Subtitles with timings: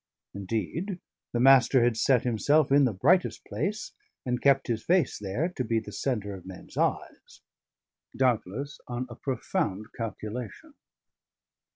[0.33, 0.99] Indeed,
[1.31, 3.91] the Master had set himself in the brightest place,
[4.25, 7.41] and kept his face there, to be the centre of men's eyes:
[8.17, 10.73] doubtless on a profound calculation.